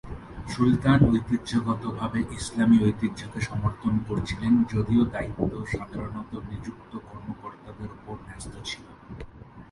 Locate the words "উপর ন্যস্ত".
7.97-8.53